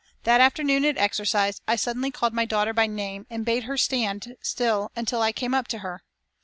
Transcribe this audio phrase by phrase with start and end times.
[0.23, 4.35] That afternoon at exercise I suddenly called my daughter by name and bade her stand
[4.41, 6.01] still until I came up to her.